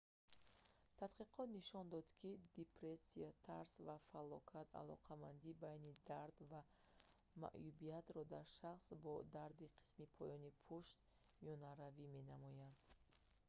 [0.99, 6.61] тадқиқот нишон дод ки депрессия тарс ва фалокат алоқамандии байни дард ва
[7.43, 10.97] маъюбиятро дар шахсон бо дарди қисми поёни пушт
[11.43, 12.77] миёнаравӣ менамоянд